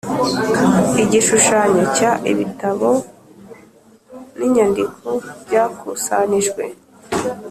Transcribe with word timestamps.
Igishushanyo 1.03 1.83
cya 1.97 2.11
Ibitabo 2.31 2.89
n 4.37 4.39
inyandiko 4.47 5.07
byakusanijwe 5.43 6.63